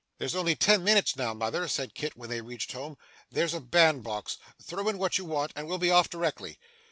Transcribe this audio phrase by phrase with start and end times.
[0.17, 2.97] 'There's only ten minutes now, mother,' said Kit when they reached home.
[3.29, 4.39] 'There's a bandbox.
[4.59, 6.57] Throw in what you want, and we'll be off directly.